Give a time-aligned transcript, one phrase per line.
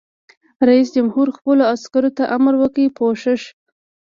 [0.67, 3.35] رئیس جمهور خپلو عسکرو ته امر وکړ؛ پوښښ!